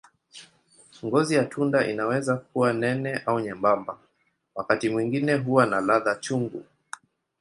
Ngozi 1.05 1.35
ya 1.35 1.45
tunda 1.45 1.87
inaweza 1.87 2.35
kuwa 2.37 2.73
nene 2.73 3.21
au 3.25 3.39
nyembamba, 3.39 3.97
wakati 4.55 4.89
mwingine 4.89 5.33
huwa 5.35 5.65
na 5.65 5.81
ladha 5.81 6.15
chungu. 6.15 6.65